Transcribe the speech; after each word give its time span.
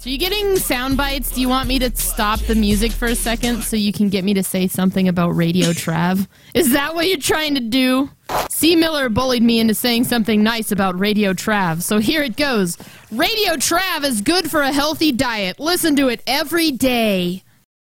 So 0.00 0.08
you 0.08 0.16
getting 0.16 0.56
sound 0.56 0.96
bites? 0.96 1.30
Do 1.30 1.42
you 1.42 1.50
want 1.50 1.68
me 1.68 1.78
to 1.78 1.94
stop 1.94 2.40
the 2.40 2.54
music 2.54 2.90
for 2.90 3.04
a 3.04 3.14
second 3.14 3.62
so 3.62 3.76
you 3.76 3.92
can 3.92 4.08
get 4.08 4.24
me 4.24 4.32
to 4.32 4.42
say 4.42 4.66
something 4.66 5.08
about 5.08 5.36
Radio 5.36 5.72
Trav? 5.72 6.26
Is 6.54 6.72
that 6.72 6.94
what 6.94 7.06
you're 7.06 7.18
trying 7.18 7.54
to 7.56 7.60
do? 7.60 8.08
C. 8.48 8.76
Miller 8.76 9.10
bullied 9.10 9.42
me 9.42 9.60
into 9.60 9.74
saying 9.74 10.04
something 10.04 10.42
nice 10.42 10.72
about 10.72 10.98
Radio 10.98 11.34
Trav, 11.34 11.82
so 11.82 11.98
here 11.98 12.22
it 12.22 12.38
goes. 12.38 12.78
Radio 13.12 13.56
Trav 13.56 14.04
is 14.04 14.22
good 14.22 14.50
for 14.50 14.62
a 14.62 14.72
healthy 14.72 15.12
diet. 15.12 15.60
Listen 15.60 15.94
to 15.96 16.08
it 16.08 16.22
every 16.26 16.70
day. 16.70 17.42